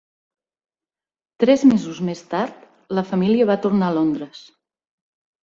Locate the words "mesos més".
1.71-2.23